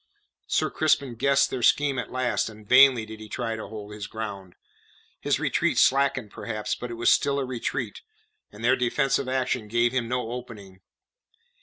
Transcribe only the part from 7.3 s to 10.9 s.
a retreat, and their defensive action gave him no opening.